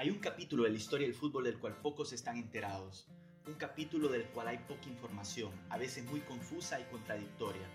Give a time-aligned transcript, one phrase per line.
[0.00, 3.08] Hay un capítulo de la historia del fútbol del cual pocos están enterados,
[3.48, 7.66] un capítulo del cual hay poca información, a veces muy confusa y contradictoria.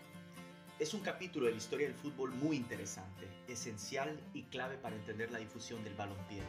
[0.80, 5.34] Es un capítulo de la historia del fútbol muy interesante, esencial y clave para entender
[5.34, 6.42] la difusión del balompié.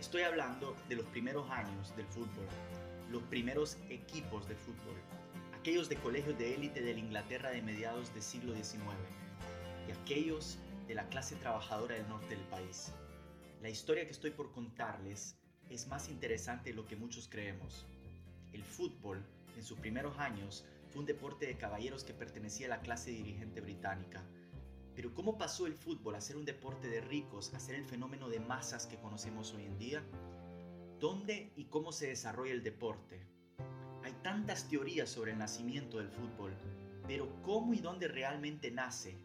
[0.00, 2.46] Estoy hablando de los primeros años del fútbol,
[3.10, 4.96] los primeros equipos de fútbol,
[5.52, 8.80] aquellos de colegios de élite de la Inglaterra de mediados del siglo XIX
[9.86, 12.94] y aquellos de la clase trabajadora del norte del país.
[13.60, 15.36] La historia que estoy por contarles
[15.68, 17.86] es más interesante de lo que muchos creemos.
[18.52, 19.20] El fútbol,
[19.56, 23.60] en sus primeros años, fue un deporte de caballeros que pertenecía a la clase dirigente
[23.60, 24.22] británica.
[24.94, 28.28] Pero ¿cómo pasó el fútbol a ser un deporte de ricos, a ser el fenómeno
[28.28, 30.04] de masas que conocemos hoy en día?
[31.00, 33.26] ¿Dónde y cómo se desarrolla el deporte?
[34.04, 36.52] Hay tantas teorías sobre el nacimiento del fútbol,
[37.08, 39.18] pero ¿cómo y dónde realmente nace?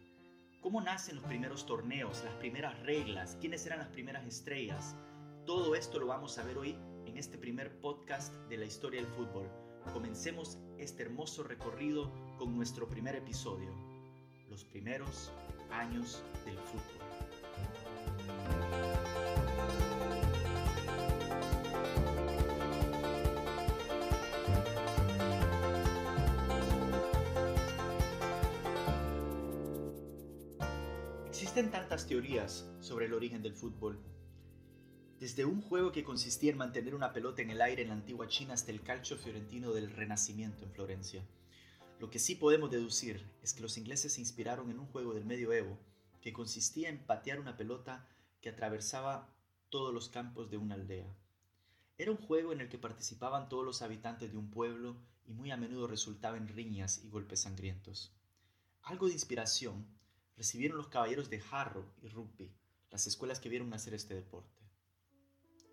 [0.63, 4.95] Cómo nacen los primeros torneos, las primeras reglas, quiénes eran las primeras estrellas.
[5.45, 9.11] Todo esto lo vamos a ver hoy en este primer podcast de la historia del
[9.11, 9.51] fútbol.
[9.91, 13.75] Comencemos este hermoso recorrido con nuestro primer episodio,
[14.49, 15.33] los primeros
[15.69, 18.62] años del fútbol.
[31.53, 34.03] Existen tantas teorías sobre el origen del fútbol.
[35.19, 38.27] Desde un juego que consistía en mantener una pelota en el aire en la antigua
[38.27, 41.23] China hasta el calcio fiorentino del Renacimiento en Florencia.
[41.99, 45.25] Lo que sí podemos deducir es que los ingleses se inspiraron en un juego del
[45.25, 45.77] medioevo
[46.21, 48.09] que consistía en patear una pelota
[48.41, 49.29] que atravesaba
[49.69, 51.15] todos los campos de una aldea.
[51.99, 55.51] Era un juego en el que participaban todos los habitantes de un pueblo y muy
[55.51, 58.11] a menudo resultaba en riñas y golpes sangrientos.
[58.81, 59.85] Algo de inspiración
[60.37, 62.53] recibieron los caballeros de Harrow y Rugby,
[62.89, 64.61] las escuelas que vieron nacer este deporte.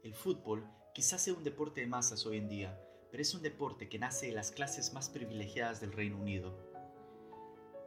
[0.02, 2.80] El fútbol quizás sea un deporte de masas hoy en día,
[3.10, 6.56] pero es un deporte que nace de las clases más privilegiadas del Reino Unido.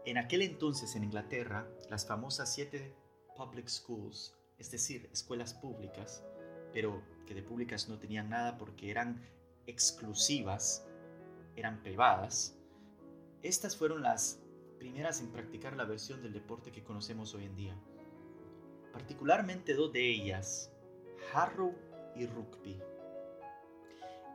[0.05, 2.93] En aquel entonces en Inglaterra, las famosas siete
[3.35, 6.23] public schools, es decir, escuelas públicas,
[6.73, 9.25] pero que de públicas no tenían nada porque eran
[9.65, 10.85] exclusivas,
[11.55, 12.55] eran privadas,
[13.43, 14.39] estas fueron las
[14.83, 17.73] primeras en practicar la versión del deporte que conocemos hoy en día.
[18.91, 20.73] Particularmente dos de ellas,
[21.33, 21.73] Harrow
[22.17, 22.81] y Rugby.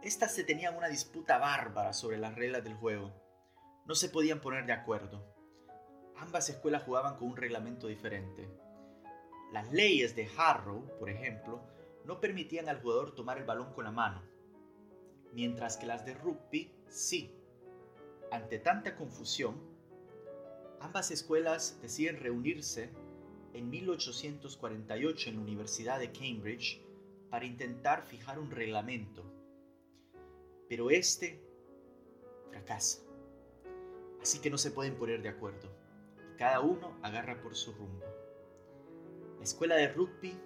[0.03, 3.13] Estas se tenían una disputa bárbara sobre las reglas del juego.
[3.85, 5.23] No se podían poner de acuerdo.
[6.17, 8.49] Ambas escuelas jugaban con un reglamento diferente.
[9.53, 11.61] Las leyes de Harrow, por ejemplo,
[12.07, 14.23] no permitían al jugador tomar el balón con la mano,
[15.35, 17.35] mientras que las de rugby sí.
[18.33, 19.77] Ante tanta confusión,
[20.81, 22.91] Ambas escuelas deciden reunirse
[23.53, 26.81] en 1848 en la Universidad de Cambridge
[27.31, 29.25] para intentar fijar un reglamento.
[30.69, 31.43] Pero este
[32.51, 33.03] fracasa.
[34.23, 35.69] Así que no se pueden poner de acuerdo.
[36.37, 38.05] cada uno agarra por su rumbo.
[39.39, 40.39] La escuela de rugby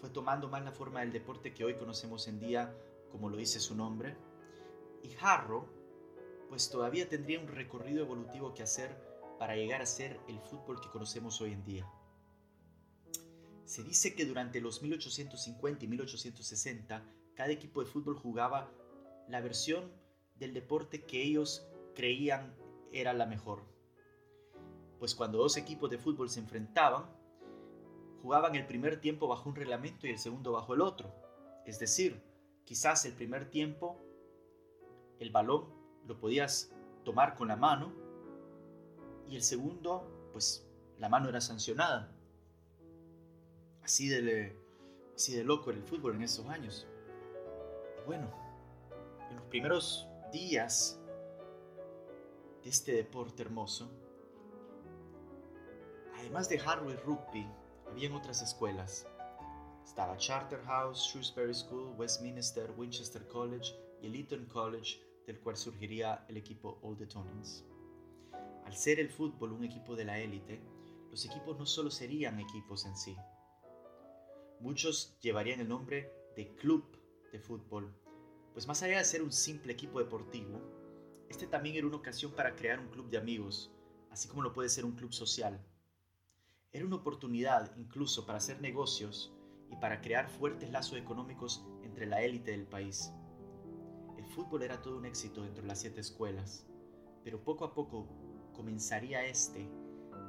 [0.00, 2.74] fue tomando más la forma del deporte que hoy conocemos en día,
[3.12, 4.16] como lo dice su nombre.
[5.04, 5.68] Y Harrow,
[6.48, 9.05] pues todavía tendría un recorrido evolutivo que hacer
[9.38, 11.86] para llegar a ser el fútbol que conocemos hoy en día.
[13.64, 17.04] Se dice que durante los 1850 y 1860
[17.34, 18.72] cada equipo de fútbol jugaba
[19.28, 19.92] la versión
[20.36, 22.54] del deporte que ellos creían
[22.92, 23.62] era la mejor.
[24.98, 27.04] Pues cuando dos equipos de fútbol se enfrentaban,
[28.22, 31.14] jugaban el primer tiempo bajo un reglamento y el segundo bajo el otro.
[31.66, 32.22] Es decir,
[32.64, 34.00] quizás el primer tiempo
[35.18, 35.66] el balón
[36.06, 36.72] lo podías
[37.04, 38.05] tomar con la mano
[39.28, 40.66] y el segundo, pues
[40.98, 42.12] la mano era sancionada.
[43.82, 44.54] Así de,
[45.44, 46.86] loco era el fútbol en esos años.
[48.06, 48.30] bueno,
[49.30, 51.00] en los primeros días
[52.62, 53.90] de este deporte hermoso,
[56.16, 57.48] además de Harrow Rugby,
[57.88, 59.06] habían otras escuelas.
[59.84, 66.36] Estaba Charterhouse, Shrewsbury School, Westminster, Winchester College y el Eton College, del cual surgiría el
[66.36, 67.64] equipo Old Etonians.
[68.66, 70.60] Al ser el fútbol un equipo de la élite,
[71.08, 73.16] los equipos no solo serían equipos en sí.
[74.58, 76.84] Muchos llevarían el nombre de club
[77.30, 77.94] de fútbol,
[78.52, 80.60] pues más allá de ser un simple equipo deportivo,
[81.28, 83.70] este también era una ocasión para crear un club de amigos,
[84.10, 85.64] así como lo puede ser un club social.
[86.72, 89.32] Era una oportunidad incluso para hacer negocios
[89.70, 93.12] y para crear fuertes lazos económicos entre la élite del país.
[94.18, 96.66] El fútbol era todo un éxito dentro de las siete escuelas,
[97.22, 98.25] pero poco a poco
[98.56, 99.68] comenzaría este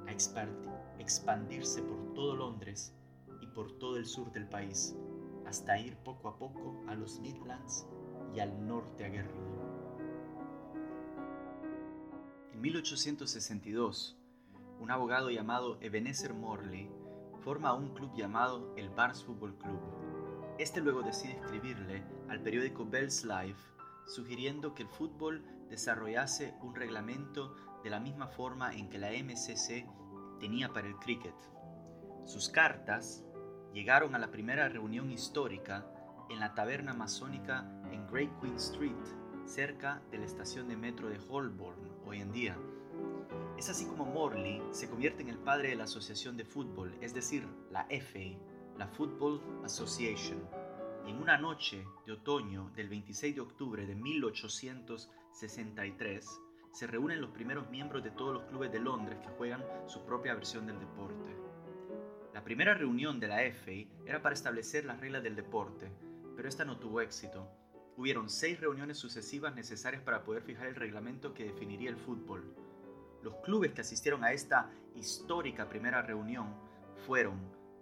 [0.07, 2.93] a expandirse por todo Londres
[3.41, 4.95] y por todo el sur del país,
[5.45, 7.87] hasta ir poco a poco a los Midlands
[8.35, 9.67] y al norte aguerrido.
[12.53, 14.17] En 1862,
[14.79, 16.89] un abogado llamado Ebenezer Morley
[17.39, 19.79] forma un club llamado el Barnes Football Club.
[20.57, 23.59] Este luego decide escribirle al periódico Bell's Life
[24.07, 29.85] sugiriendo que el fútbol desarrollase un reglamento de la misma forma en que la MCC
[30.39, 31.35] tenía para el cricket.
[32.25, 33.23] Sus cartas
[33.73, 35.85] llegaron a la primera reunión histórica
[36.29, 38.95] en la taberna masónica en Great Queen Street,
[39.45, 42.57] cerca de la estación de metro de Holborn hoy en día.
[43.57, 47.13] Es así como Morley se convierte en el padre de la asociación de fútbol, es
[47.13, 48.37] decir, la FA,
[48.77, 50.39] la Football Association.
[51.05, 56.27] En una noche de otoño del 26 de octubre de 1863,
[56.71, 60.35] se reúnen los primeros miembros de todos los clubes de Londres que juegan su propia
[60.35, 61.35] versión del deporte.
[62.33, 63.71] La primera reunión de la FA
[64.05, 65.91] era para establecer las reglas del deporte,
[66.35, 67.49] pero esta no tuvo éxito.
[67.97, 72.53] Hubieron seis reuniones sucesivas necesarias para poder fijar el reglamento que definiría el fútbol.
[73.23, 76.53] Los clubes que asistieron a esta histórica primera reunión
[77.07, 77.39] fueron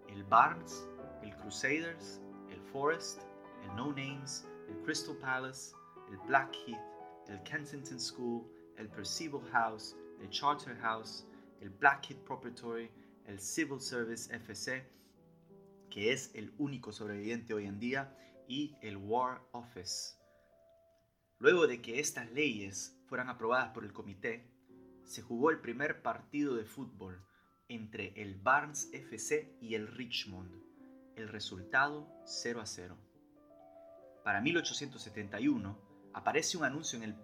[0.08, 0.88] el Barnes,
[1.22, 3.22] el Crusaders, el Forest,
[3.64, 5.76] el No Names, el Crystal Palace,
[6.10, 6.80] el Blackheath,
[7.28, 8.46] el Kensington School,
[8.78, 11.26] el Percival House, el Charter House,
[11.62, 12.92] el Blackheath Proprietary,
[13.26, 14.86] el Civil Service FC,
[15.90, 18.18] que es el único sobreviviente hoy en día,
[18.48, 20.18] y el War Office.
[21.40, 24.52] Luego de que estas leyes fueran aprobadas por el comité,
[25.04, 27.24] se jugó el primer partido de fútbol
[27.68, 30.64] entre el Barnes FC y el Richmond.
[31.16, 32.98] El resultado 0 a 0.
[34.24, 35.80] Para 1871
[36.14, 37.16] aparece un anuncio en el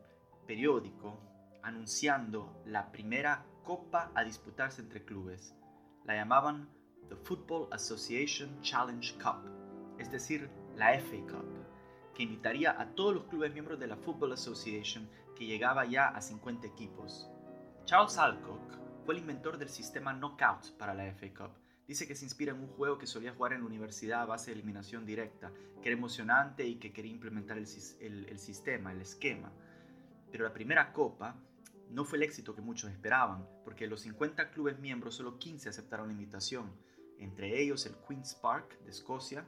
[0.45, 1.30] periódico
[1.63, 5.55] anunciando la primera copa a disputarse entre clubes.
[6.05, 6.69] La llamaban
[7.09, 9.43] The Football Association Challenge Cup,
[9.97, 11.45] es decir, la FA Cup,
[12.15, 16.21] que invitaría a todos los clubes miembros de la Football Association que llegaba ya a
[16.21, 17.29] 50 equipos.
[17.85, 21.51] Charles Alcock fue el inventor del sistema Knockout para la FA Cup.
[21.87, 24.51] Dice que se inspira en un juego que solía jugar en la universidad a base
[24.51, 27.65] de eliminación directa, que era emocionante y que quería implementar el,
[28.29, 29.51] el sistema, el esquema.
[30.31, 31.35] Pero la primera copa
[31.91, 35.69] no fue el éxito que muchos esperaban, porque de los 50 clubes miembros solo 15
[35.69, 36.71] aceptaron la invitación,
[37.19, 39.45] entre ellos el Queen's Park de Escocia,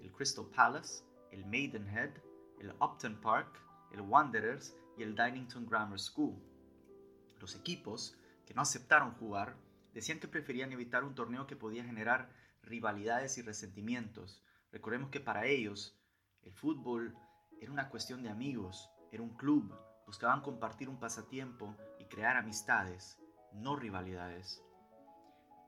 [0.00, 2.10] el Crystal Palace, el Maidenhead,
[2.58, 3.60] el Upton Park,
[3.92, 6.34] el Wanderers y el Dinington Grammar School.
[7.38, 8.16] Los equipos
[8.46, 9.56] que no aceptaron jugar
[9.92, 12.30] decían que preferían evitar un torneo que podía generar
[12.62, 14.42] rivalidades y resentimientos.
[14.72, 15.98] Recordemos que para ellos
[16.42, 17.14] el fútbol
[17.60, 19.72] era una cuestión de amigos, era un club,
[20.06, 23.18] buscaban compartir un pasatiempo y crear amistades,
[23.52, 24.62] no rivalidades.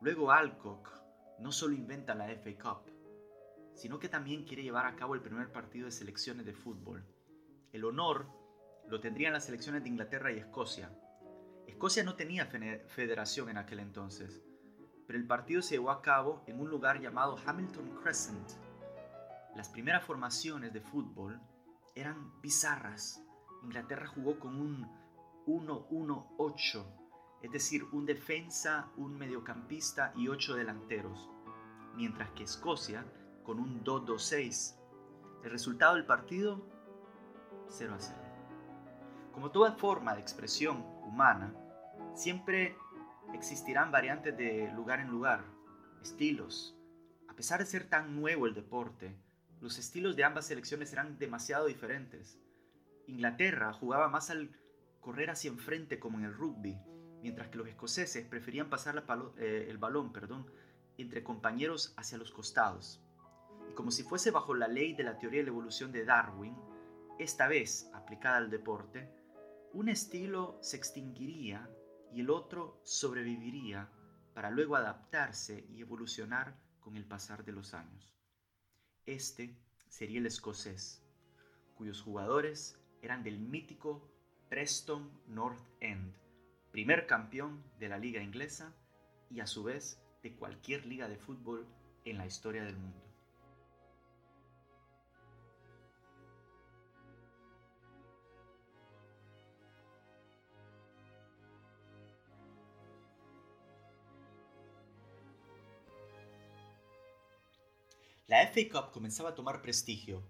[0.01, 0.91] Luego Alcock
[1.39, 2.93] no solo inventa la FA Cup,
[3.75, 7.05] sino que también quiere llevar a cabo el primer partido de selecciones de fútbol.
[7.73, 8.27] El honor
[8.89, 10.91] lo tendrían las selecciones de Inglaterra y Escocia.
[11.67, 14.43] Escocia no tenía federación en aquel entonces,
[15.07, 18.51] pero el partido se llevó a cabo en un lugar llamado Hamilton Crescent.
[19.55, 21.41] Las primeras formaciones de fútbol
[21.95, 23.23] eran bizarras,
[23.67, 24.87] Inglaterra jugó con un
[25.47, 26.85] 1-1-8,
[27.43, 31.29] es decir, un defensa, un mediocampista y ocho delanteros,
[31.97, 33.05] mientras que Escocia
[33.43, 34.77] con un 2-2-6.
[35.43, 36.65] El resultado del partido
[37.69, 38.19] 0 a 0.
[39.33, 41.53] Como toda forma de expresión humana,
[42.15, 42.77] siempre
[43.35, 45.45] existirán variantes de lugar en lugar,
[46.01, 46.79] estilos.
[47.29, 49.17] A pesar de ser tan nuevo el deporte,
[49.61, 52.39] los estilos de ambas selecciones eran demasiado diferentes.
[53.07, 54.51] Inglaterra jugaba más al
[55.01, 56.79] correr hacia enfrente como en el rugby,
[57.23, 59.05] mientras que los escoceses preferían pasar
[59.39, 60.51] eh, el balón perdón,
[60.99, 63.01] entre compañeros hacia los costados.
[63.71, 66.57] Y como si fuese bajo la ley de la teoría de la evolución de Darwin,
[67.19, 69.11] esta vez aplicada al deporte,
[69.73, 71.71] un estilo se extinguiría
[72.13, 73.91] y el otro sobreviviría
[74.35, 78.17] para luego adaptarse y evolucionar con el pasar de los años.
[79.07, 79.57] Este
[79.89, 81.03] sería el escocés,
[81.75, 84.03] cuyos jugadores eran del mítico
[84.49, 86.15] Preston North End,
[86.71, 88.75] primer campeón de la liga inglesa
[89.31, 91.67] y a su vez de cualquier liga de fútbol
[92.05, 93.07] en la historia del mundo.
[108.29, 110.23] La FA Cup comenzaba a tomar prestigio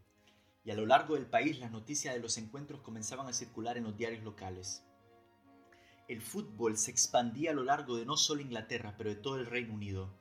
[0.66, 3.84] y a lo largo del país las noticias de los encuentros comenzaban a circular en
[3.84, 4.82] los diarios locales.
[6.08, 9.46] El fútbol se expandía a lo largo de no solo Inglaterra, pero de todo el
[9.46, 10.12] Reino Unido.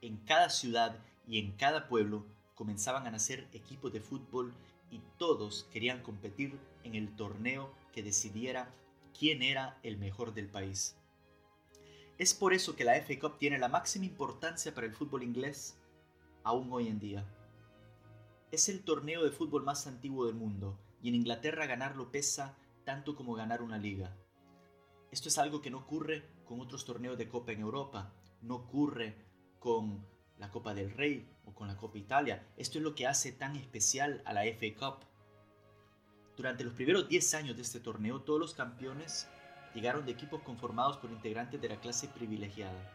[0.00, 2.24] En cada ciudad y en cada pueblo
[2.54, 4.54] comenzaban a nacer equipos de fútbol
[4.88, 8.72] y todos querían competir en el torneo que decidiera
[9.18, 10.96] quién era el mejor del país.
[12.18, 15.76] Es por eso que la FA Cup tiene la máxima importancia para el fútbol inglés
[16.44, 17.26] aún hoy en día.
[18.52, 22.54] Es el torneo de fútbol más antiguo del mundo y en Inglaterra ganarlo pesa
[22.84, 24.14] tanto como ganar una liga.
[25.10, 29.16] Esto es algo que no ocurre con otros torneos de Copa en Europa, no ocurre
[29.58, 30.06] con
[30.36, 32.46] la Copa del Rey o con la Copa Italia.
[32.58, 35.06] Esto es lo que hace tan especial a la FA Cup.
[36.36, 39.28] Durante los primeros 10 años de este torneo, todos los campeones
[39.74, 42.92] llegaron de equipos conformados por integrantes de la clase privilegiada.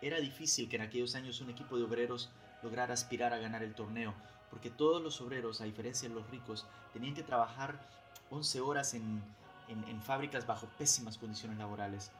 [0.00, 2.30] Era difícil que en aquellos años un equipo de obreros
[2.62, 4.14] lograra aspirar a ganar el torneo,
[4.50, 7.88] porque todos los obreros, a diferencia de los ricos, tenían que trabajar
[8.30, 9.22] 11 horas en,
[9.68, 12.10] en fábricas bajo pésimas condiciones laborales.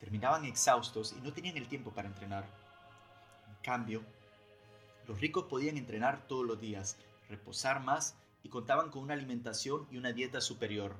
[0.00, 2.44] Terminaban exhaustos y no tenían el tiempo para entrenar.
[3.48, 4.02] En cambio,
[5.06, 6.96] los ricos podían entrenar todos los días,
[7.28, 10.96] reposar más y contaban con una alimentación y una dieta superior.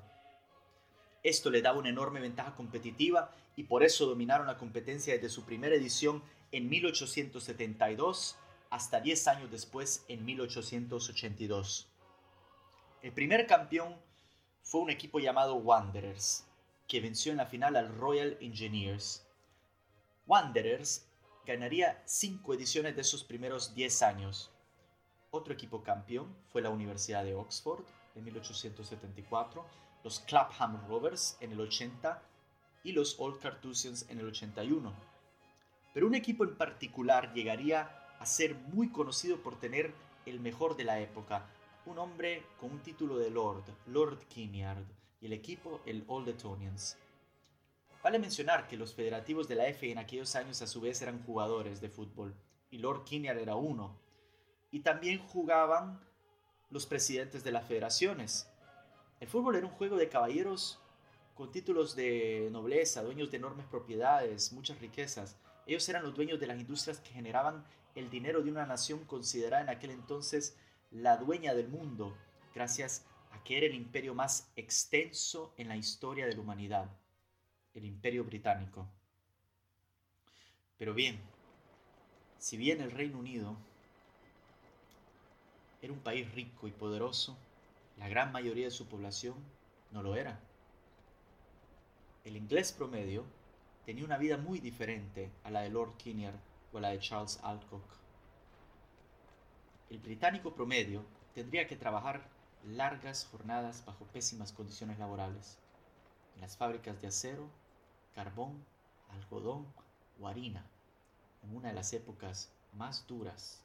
[1.22, 5.44] Esto le daba una enorme ventaja competitiva y por eso dominaron la competencia desde su
[5.44, 8.36] primera edición en 1872
[8.72, 11.88] hasta 10 años después en 1882.
[13.02, 13.94] El primer campeón
[14.62, 16.46] fue un equipo llamado Wanderers,
[16.88, 19.26] que venció en la final al Royal Engineers.
[20.26, 21.06] Wanderers
[21.44, 24.50] ganaría 5 ediciones de sus primeros 10 años.
[25.30, 29.66] Otro equipo campeón fue la Universidad de Oxford en 1874,
[30.02, 32.22] los Clapham Rovers en el 80
[32.84, 34.94] y los Old Carthusians en el 81.
[35.92, 39.92] Pero un equipo en particular llegaría a ser muy conocido por tener
[40.26, 41.44] el mejor de la época,
[41.86, 44.84] un hombre con un título de Lord, Lord Kinyard,
[45.20, 46.96] y el equipo el Old Etonians.
[48.00, 51.24] Vale mencionar que los federativos de la FA en aquellos años a su vez eran
[51.24, 52.32] jugadores de fútbol,
[52.70, 53.98] y Lord Kinyard era uno.
[54.70, 56.00] Y también jugaban
[56.70, 58.48] los presidentes de las federaciones.
[59.18, 60.78] El fútbol era un juego de caballeros
[61.34, 65.36] con títulos de nobleza, dueños de enormes propiedades, muchas riquezas.
[65.66, 67.64] Ellos eran los dueños de las industrias que generaban
[67.94, 70.56] el dinero de una nación considerada en aquel entonces
[70.90, 72.16] la dueña del mundo,
[72.54, 76.90] gracias a que era el imperio más extenso en la historia de la humanidad,
[77.74, 78.86] el imperio británico.
[80.78, 81.20] Pero bien,
[82.38, 83.56] si bien el Reino Unido
[85.80, 87.36] era un país rico y poderoso,
[87.98, 89.34] la gran mayoría de su población
[89.90, 90.40] no lo era.
[92.24, 93.24] El inglés promedio
[93.84, 96.34] tenía una vida muy diferente a la de Lord Kinnear
[96.72, 97.84] o la de Charles Alcock.
[99.90, 102.22] El británico promedio tendría que trabajar
[102.64, 105.58] largas jornadas bajo pésimas condiciones laborales,
[106.34, 107.48] en las fábricas de acero,
[108.14, 108.64] carbón,
[109.10, 109.66] algodón
[110.20, 110.64] o harina,
[111.42, 113.62] en una de las épocas más duras,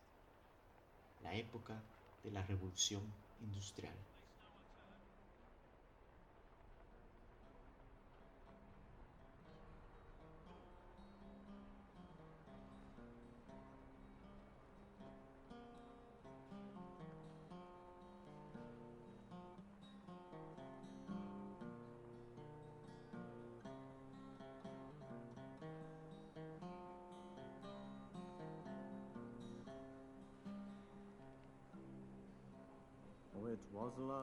[1.23, 1.81] la época
[2.23, 3.03] de la revolución
[3.41, 3.95] industrial.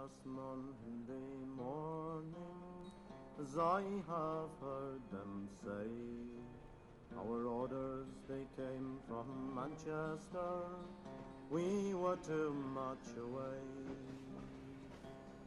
[0.04, 2.84] Last Monday morning,
[3.40, 5.88] as I have heard them say.
[7.16, 10.52] Our orders, they came from Manchester,
[11.50, 13.64] we were too much away.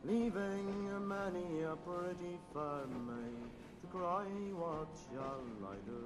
[0.03, 4.25] Leaving many a pretty fair maid to cry,
[4.63, 6.05] what shall I do?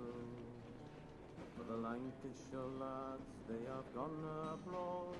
[1.56, 5.16] For the Lancashire lads, they have gone abroad.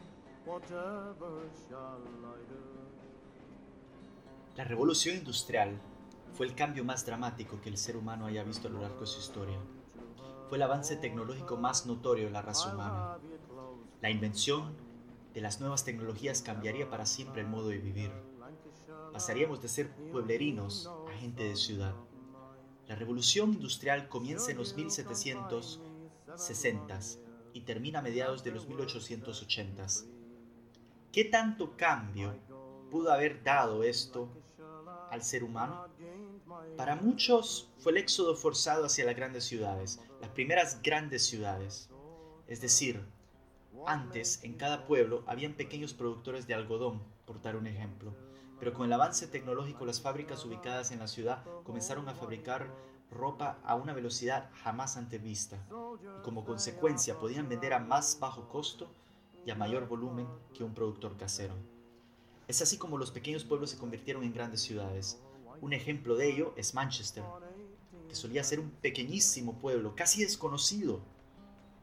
[4.58, 5.80] La revolución industrial
[6.34, 9.08] fue el cambio más dramático que el ser humano haya visto a lo largo de
[9.08, 9.58] su historia.
[10.50, 13.18] Fue el avance tecnológico más notorio de la raza humana.
[14.02, 14.76] La invención
[15.34, 18.12] de las nuevas tecnologías cambiaría para siempre el modo de vivir.
[19.14, 21.96] Pasaríamos de ser pueblerinos a gente de ciudad.
[22.88, 27.20] La revolución industrial comienza en los 1760s
[27.54, 30.08] y termina a mediados de los 1880s.
[31.14, 32.36] ¿Qué tanto cambio
[32.92, 34.30] pudo haber dado esto
[35.10, 35.88] al ser humano?
[36.78, 41.90] Para muchos fue el éxodo forzado hacia las grandes ciudades, las primeras grandes ciudades.
[42.48, 43.04] Es decir,
[43.88, 48.14] antes en cada pueblo habían pequeños productores de algodón, por dar un ejemplo,
[48.60, 52.70] pero con el avance tecnológico las fábricas ubicadas en la ciudad comenzaron a fabricar
[53.10, 55.58] ropa a una velocidad jamás antes vista
[56.20, 58.90] y como consecuencia podían vender a más bajo costo
[59.46, 61.56] y a mayor volumen que un productor casero.
[62.52, 65.22] Es así como los pequeños pueblos se convirtieron en grandes ciudades.
[65.62, 67.24] Un ejemplo de ello es Manchester,
[68.10, 71.00] que solía ser un pequeñísimo pueblo, casi desconocido,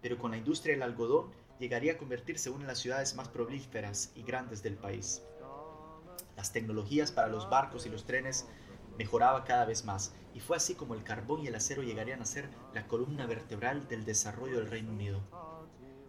[0.03, 3.29] pero con la industria del algodón llegaría a convertirse en una de las ciudades más
[3.29, 5.23] prolíferas y grandes del país.
[6.37, 8.45] Las tecnologías para los barcos y los trenes
[8.99, 12.27] mejoraba cada vez más, y fue así como el carbón y el acero llegarían a
[12.27, 15.23] ser la columna vertebral del desarrollo del Reino Unido.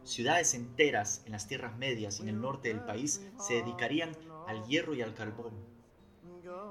[0.03, 4.17] Ciudades enteras en las tierras medias y en el norte del país se dedicarían
[4.49, 5.53] al hierro y al carbón.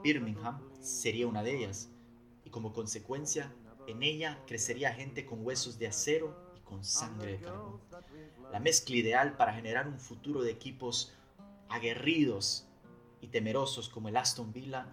[0.02, 1.88] Birmingham sería una de ellas,
[2.44, 3.54] y como consecuencia,
[3.86, 7.80] en ella crecería gente con huesos de acero y con sangre de carbón.
[8.50, 11.14] La mezcla ideal para generar un futuro de equipos
[11.68, 12.66] aguerridos
[13.20, 14.88] y temerosos como el Aston Villa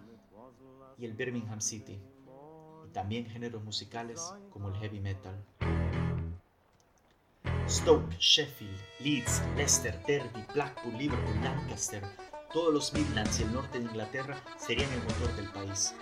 [0.96, 1.98] y el Birmingham City,
[2.86, 5.44] y también géneros musicales como el heavy metal.
[7.68, 12.00] Stoke, Sheffield, Leeds, Leicester, Derby, Blackpool, Liverpool, Lancaster,
[12.52, 15.94] todos los Midlands y el norte de Inglaterra serían el motor del país.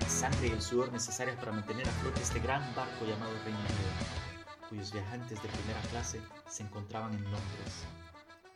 [0.00, 3.58] La sangre y el sudor necesarios para mantener a flote este gran barco llamado Reino
[3.58, 7.84] Unido, cuyos viajantes de primera clase se encontraban en Londres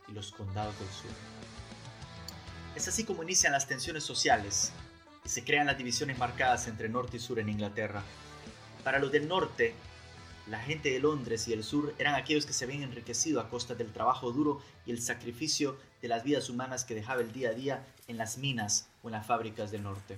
[0.07, 1.11] y los condados del sur.
[2.75, 4.71] Es así como inician las tensiones sociales
[5.25, 8.03] y se crean las divisiones marcadas entre norte y sur en Inglaterra.
[8.83, 9.75] Para los del norte,
[10.51, 13.73] la gente de Londres y del sur eran aquellos que se habían enriquecido a costa
[13.73, 17.53] del trabajo duro y el sacrificio de las vidas humanas que dejaba el día a
[17.53, 20.17] día en las minas o en las fábricas del norte.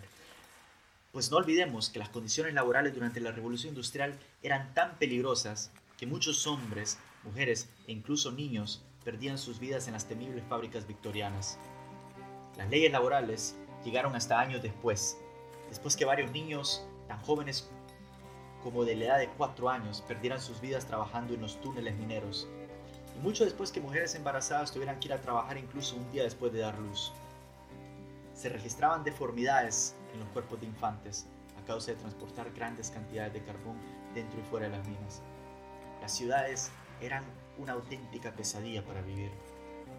[1.11, 6.07] Pues no olvidemos que las condiciones laborales durante la revolución industrial eran tan peligrosas que
[6.07, 11.59] muchos hombres, mujeres e incluso niños perdían sus vidas en las temibles fábricas victorianas.
[12.57, 15.15] Las leyes laborales llegaron hasta años después,
[15.69, 17.69] después que varios niños tan jóvenes
[18.63, 22.48] como de la edad de 4 años perdieran sus vidas trabajando en los túneles mineros,
[23.15, 26.53] y mucho después que mujeres embarazadas tuvieran que ir a trabajar incluso un día después
[26.53, 27.12] de dar luz.
[28.34, 31.27] Se registraban deformidades en los cuerpos de infantes
[31.62, 33.78] a causa de transportar grandes cantidades de carbón
[34.15, 35.21] dentro y fuera de las minas.
[36.02, 36.71] Las ciudades
[37.02, 37.23] eran
[37.58, 39.32] una auténtica pesadilla para vivir.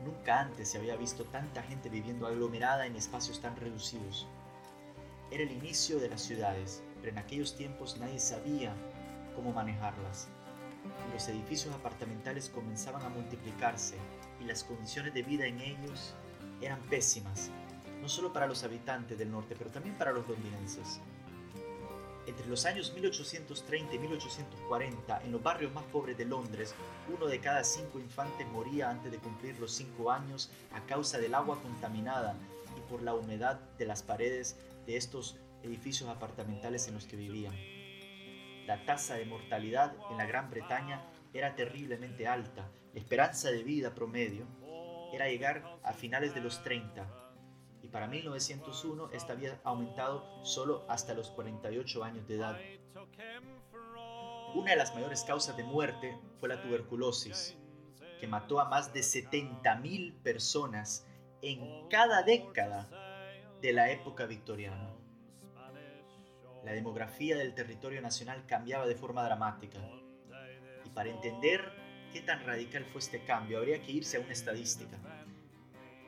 [0.04, 4.26] Nunca antes se había visto tanta gente viviendo aglomerada en espacios tan reducidos.
[5.30, 8.74] Era el inicio de las ciudades, en aquellos tiempos nadie sabía
[9.34, 10.28] cómo manejarlas.
[11.12, 13.96] Los edificios apartamentales comenzaban a multiplicarse
[14.40, 16.14] y las condiciones de vida en ellos
[16.60, 17.50] eran pésimas,
[18.00, 21.00] no solo para los habitantes del norte, pero también para los londinenses.
[22.26, 26.74] Entre los años 1830 y 1840, en los barrios más pobres de Londres,
[27.14, 31.34] uno de cada cinco infantes moría antes de cumplir los cinco años a causa del
[31.34, 32.34] agua contaminada
[32.76, 37.54] y por la humedad de las paredes de estos edificios apartamentales en los que vivían.
[38.66, 42.70] La tasa de mortalidad en la Gran Bretaña era terriblemente alta.
[42.92, 44.46] La esperanza de vida promedio
[45.12, 47.24] era llegar a finales de los 30
[47.84, 52.58] y para 1901 esta había aumentado solo hasta los 48 años de edad.
[54.54, 57.58] Una de las mayores causas de muerte fue la tuberculosis,
[58.20, 61.06] que mató a más de 70.000 personas
[61.42, 62.88] en cada década
[63.60, 64.93] de la época victoriana.
[66.64, 69.78] La demografía del territorio nacional cambiaba de forma dramática.
[70.84, 71.60] Y para entender
[72.12, 74.98] qué tan radical fue este cambio, habría que irse a una estadística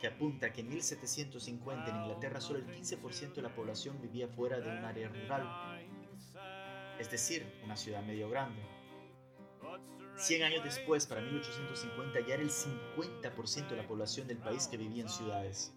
[0.00, 4.60] que apunta que en 1750 en Inglaterra solo el 15% de la población vivía fuera
[4.60, 5.82] de un área rural,
[6.98, 8.62] es decir, una ciudad medio grande.
[10.16, 14.78] 100 años después, para 1850, ya era el 50% de la población del país que
[14.78, 15.74] vivía en ciudades.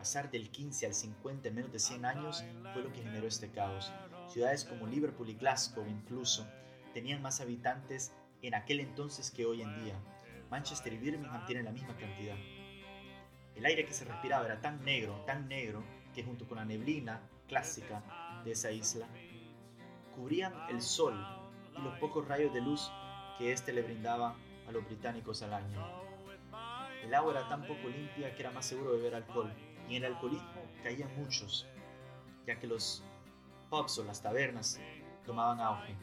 [0.00, 3.50] Pasar del 15 al 50 en menos de 100 años fue lo que generó este
[3.50, 3.92] caos.
[4.28, 6.48] Ciudades como Liverpool y Glasgow incluso
[6.94, 8.10] tenían más habitantes
[8.40, 9.94] en aquel entonces que hoy en día.
[10.50, 12.36] Manchester y Birmingham tienen la misma cantidad.
[13.54, 15.84] El aire que se respiraba era tan negro, tan negro,
[16.14, 18.02] que junto con la neblina clásica
[18.42, 19.06] de esa isla,
[20.16, 21.14] cubrían el sol
[21.76, 22.90] y los pocos rayos de luz
[23.36, 24.34] que éste le brindaba
[24.66, 25.86] a los británicos al año.
[27.04, 29.52] El agua era tan poco limpia que era más seguro beber alcohol,
[29.96, 31.66] en el alcoholismo caían muchos,
[32.46, 33.02] ya que los
[33.68, 34.80] pubs o las tabernas
[35.24, 35.96] tomaban auge.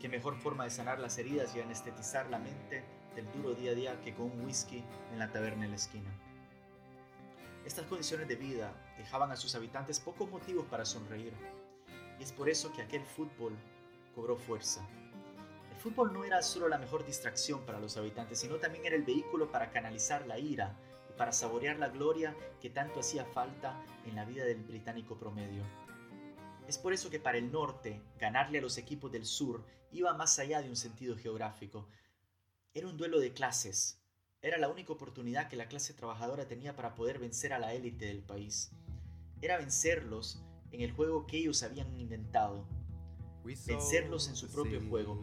[0.00, 3.74] Qué mejor forma de sanar las heridas y anestetizar la mente del duro día a
[3.74, 6.10] día que con un whisky en la taberna en la esquina.
[7.64, 11.32] Estas condiciones de vida dejaban a sus habitantes pocos motivos para sonreír,
[12.18, 13.56] y es por eso que aquel fútbol
[14.14, 14.86] cobró fuerza.
[15.72, 19.02] El fútbol no era solo la mejor distracción para los habitantes, sino también era el
[19.02, 20.76] vehículo para canalizar la ira
[21.16, 25.62] para saborear la gloria que tanto hacía falta en la vida del británico promedio.
[26.66, 30.38] Es por eso que para el norte, ganarle a los equipos del sur iba más
[30.38, 31.88] allá de un sentido geográfico,
[32.76, 34.00] Era un duelo de clases.
[34.42, 38.06] Era la única oportunidad que la clase trabajadora tenía para poder vencer a la élite
[38.06, 38.72] del país.
[39.40, 42.66] Era vencerlos en el juego que ellos habían inventado.
[43.44, 45.22] Vencerlos en su propio juego.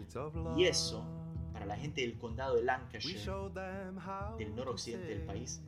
[0.56, 1.06] Y eso,
[1.52, 3.20] para la gente del condado de Lancashire,
[4.38, 5.62] del noroccidente del país,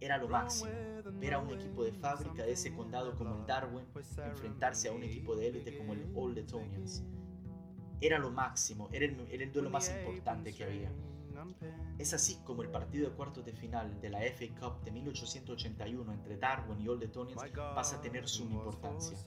[0.00, 0.70] era lo máximo.
[1.14, 5.02] Ver a un equipo de fábrica de ese condado como el Darwin enfrentarse a un
[5.02, 7.04] equipo de élite como el Old Etonians.
[8.00, 10.92] Era lo máximo, era el, era el duelo más importante que había.
[11.98, 16.12] Es así como el partido de cuartos de final de la FA Cup de 1881
[16.12, 19.18] entre Darwin y Old Etonians pasa a tener suma importancia.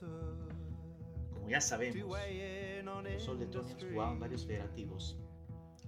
[1.32, 5.18] Como ya sabemos, los Old Etonians jugaban varios federativos,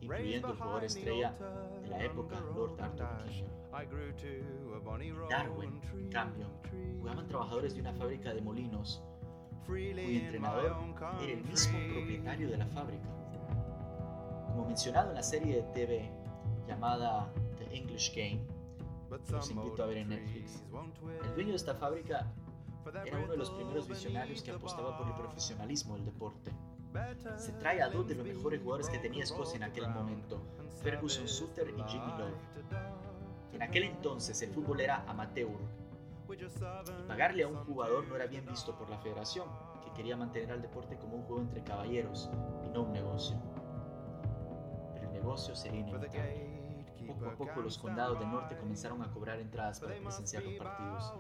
[0.04, 1.34] incluyendo el jugador estrella
[1.82, 3.44] de la época, Lord Arthur King.
[5.28, 6.46] Darwin, en cambio,
[7.00, 9.02] jugaban trabajadores de una fábrica de molinos,
[9.66, 10.76] cuyo entrenador
[11.20, 13.08] era el mismo propietario de la fábrica.
[14.46, 16.10] Como mencionado en la serie de TV
[16.68, 18.40] llamada The English Game,
[19.30, 20.62] los invito a ver en Netflix,
[21.24, 22.32] el dueño de esta fábrica
[23.04, 26.52] era uno de los primeros visionarios que apostaba por el profesionalismo del deporte.
[27.36, 30.40] Se trae a dos de los mejores jugadores que tenía Escocia en aquel momento,
[30.80, 32.34] Ferguson Suter y Jimmy Love.
[33.52, 35.58] En aquel entonces el fútbol era amateur.
[36.30, 39.48] Y pagarle a un jugador no era bien visto por la federación,
[39.84, 42.30] que quería mantener al deporte como un juego entre caballeros
[42.64, 43.36] y no un negocio.
[44.94, 46.54] Pero el negocio sería inevitable.
[47.08, 51.12] Poco a poco los condados del norte comenzaron a cobrar entradas para presenciar los partidos.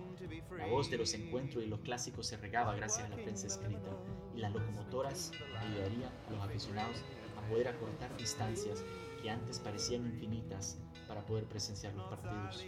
[0.56, 3.90] La voz de los encuentros y los clásicos se regaba gracias a la prensa escrita
[4.34, 6.96] y las locomotoras ayudarían a los aficionados
[7.38, 8.84] a poder acortar distancias
[9.22, 12.64] que antes parecían infinitas para poder presenciar los partidos.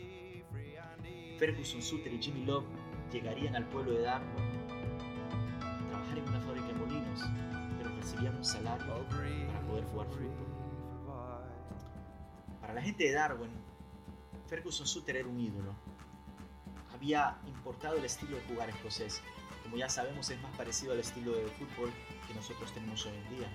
[1.38, 2.64] Ferguson, Suter y Jimmy Love
[3.12, 4.44] llegarían al pueblo de Darwin
[5.60, 7.20] a trabajar en una fábrica de molinos,
[7.76, 10.46] pero recibían un salario para poder jugar fútbol.
[12.60, 13.50] Para la gente de Darwin,
[14.46, 15.74] Ferguson Suter era un ídolo.
[16.94, 19.20] Había importado el estilo de jugar escocés.
[19.66, 21.92] Como ya sabemos, es más parecido al estilo de fútbol
[22.28, 23.48] que nosotros tenemos hoy en día.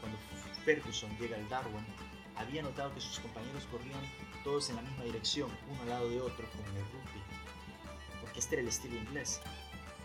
[0.00, 0.18] Cuando
[0.64, 1.84] Ferguson llega al Darwin,
[2.36, 4.00] había notado que sus compañeros corrían
[4.44, 7.22] todos en la misma dirección, uno al lado de otro, como en el rugby,
[8.22, 9.42] porque este era el estilo inglés.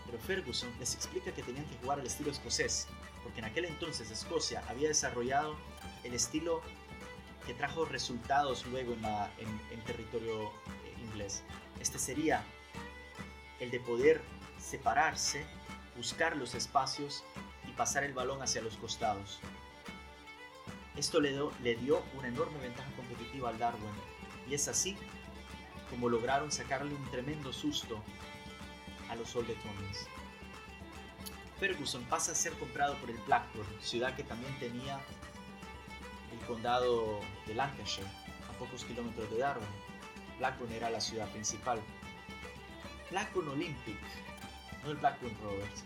[0.04, 2.86] Pero Ferguson les explica que tenían que jugar al estilo escocés,
[3.22, 5.56] porque en aquel entonces Escocia había desarrollado
[6.04, 6.60] el estilo
[7.46, 11.42] que trajo resultados luego en, la, en, territorio eh, inglés.
[11.80, 12.44] Este sería
[13.60, 14.20] el de poder
[14.68, 15.46] separarse,
[15.96, 17.24] buscar los espacios
[17.66, 19.40] y pasar el balón hacia los costados.
[20.96, 21.30] Esto le
[21.76, 23.90] dio, una enorme ventaja competitiva al Darwin
[24.48, 24.96] y es así
[25.88, 28.02] como lograron sacarle un tremendo susto
[29.08, 30.06] a los Old Etonians.
[31.58, 35.00] Ferguson pasa a ser comprado por el Blackburn, ciudad que también tenía
[36.32, 38.06] el condado de Lancashire,
[38.48, 39.68] a pocos kilómetros de Darwin.
[40.38, 41.80] Blackburn era la ciudad principal.
[43.10, 43.98] Blackburn Olympic,
[44.88, 45.84] no el Blackburn Rovers.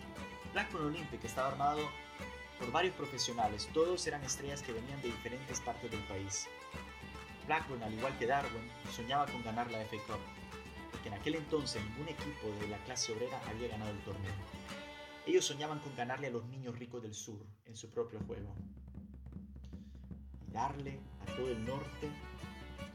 [0.53, 1.81] Blackburn Olympic estaba armado
[2.59, 6.47] por varios profesionales, todos eran estrellas que venían de diferentes partes del país.
[7.47, 10.21] Blackburn, al igual que Darwin, soñaba con ganar la FA Cup,
[10.93, 14.33] porque en aquel entonces ningún equipo de la clase obrera había ganado el torneo.
[15.27, 18.55] Ellos soñaban con ganarle a los niños ricos del sur en su propio juego.
[20.49, 22.11] Y darle a todo el norte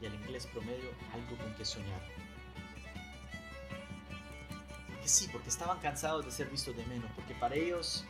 [0.00, 2.17] y al inglés promedio algo con que soñar.
[5.08, 8.04] Sí, porque estaban cansados de ser vistos de menos, porque para ellos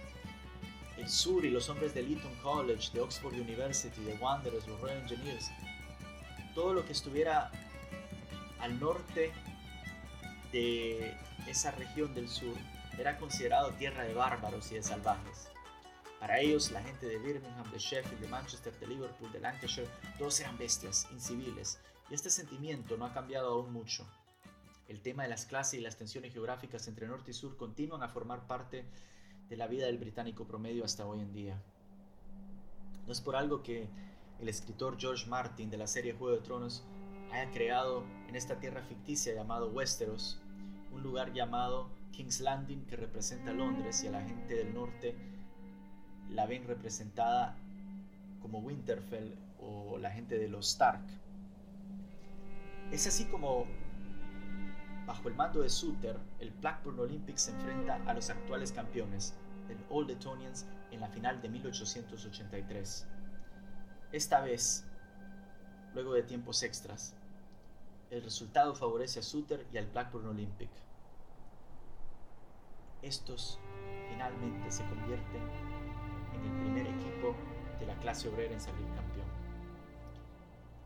[0.97, 4.99] el sur y los hombres de Eton College, de Oxford University, de Wanderers, los Royal
[5.03, 5.49] Engineers,
[6.57, 7.53] todo lo que estuviera
[8.59, 9.33] al norte
[10.51, 12.57] de esa región del sur
[12.99, 15.51] era considerado tierra de bárbaros y de salvajes.
[16.19, 20.41] Para ellos, la gente de Birmingham, de Sheffield, de Manchester, de Liverpool, de Lancashire, todos
[20.41, 21.79] eran bestias, inciviles,
[22.11, 24.05] y este sentimiento no ha cambiado aún mucho.
[24.89, 28.09] El tema de las clases y las tensiones geográficas entre norte y sur continúan a
[28.09, 28.87] formar parte
[29.49, 31.63] de la vida del británico promedio hasta hoy en día.
[33.07, 33.87] No es por algo que
[34.41, 36.85] el escritor George Martin de la serie Juego de Tronos
[37.33, 40.41] haya creado en esta tierra ficticia llamado Westeros
[40.93, 45.15] un lugar llamado King's Landing que representa Londres y a la gente del norte
[46.31, 47.57] la ven representada
[48.41, 51.05] como Winterfell o la gente de los Stark.
[52.91, 53.67] Es así como
[55.09, 59.35] bajo el mando de Suter, el Blackburn Olympics se enfrenta a los actuales campeones,
[59.71, 63.07] el Old Etonians, en la final de 1883.
[64.13, 64.85] Esta vez,
[65.95, 67.15] luego de tiempos extras,
[68.11, 70.71] el resultado favorece a Suter y al Blackburn Olympic.
[73.01, 73.59] Estos
[74.11, 75.43] finalmente se convierten
[76.35, 77.35] en el primer equipo
[77.81, 79.08] de la clase obrera en salir campeón.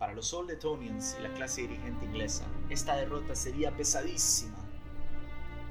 [0.02, 4.58] Para los Old Etonians y la clase dirigente inglesa, esta derrota sería pesadísima.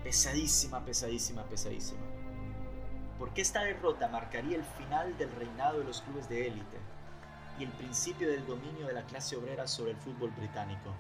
[0.06, 2.00] Pesadísima, pesadísima, pesadísima.
[3.20, 6.78] Porque esta derrota marcaría el final del reinado de los clubes de élite
[7.60, 10.96] y el principio del dominio de la clase obrera sobre el fútbol británico.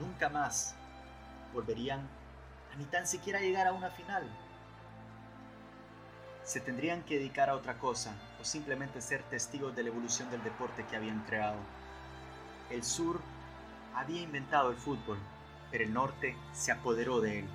[0.00, 0.74] Nunca más
[1.54, 2.00] volverían
[2.74, 4.24] a ni tan siquiera llegar a una final.
[6.42, 10.42] Se tendrían que dedicar a otra cosa o simplemente ser testigos de la evolución del
[10.42, 11.60] deporte que habían creado.
[12.70, 13.20] El sur
[13.96, 15.18] había inventado el fútbol,
[15.72, 17.48] pero el norte se apoderó de él.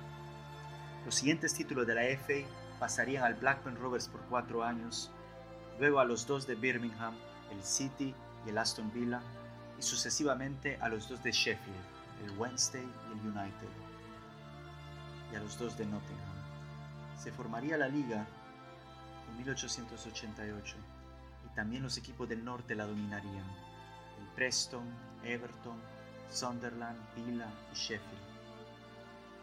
[1.06, 2.46] Los siguientes títulos de la FA
[2.78, 5.10] pasarían al Blackburn Rovers por cuatro años,
[5.80, 7.14] luego a los dos de Birmingham,
[7.50, 9.22] el City y el Aston Villa,
[9.78, 11.76] y sucesivamente a los dos de Sheffield,
[12.24, 13.68] el Wednesday y el United,
[15.32, 16.36] y a los dos de Nottingham.
[17.18, 18.26] Se formaría la liga
[19.30, 20.76] en 1888
[21.46, 23.65] y también los equipos del norte la dominarían,
[24.18, 24.84] el Preston,
[25.24, 25.80] Everton,
[26.30, 28.26] Sunderland, Villa y Sheffield.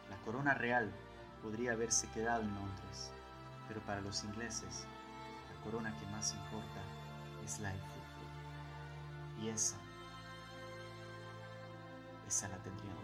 [0.10, 0.92] La corona real
[1.42, 3.12] podría haberse quedado en Londres,
[3.68, 4.86] pero para los ingleses
[5.54, 6.82] la corona que más importa
[7.46, 9.44] es la del fútbol.
[9.44, 9.76] Y esa,
[12.28, 12.96] esa la tendrían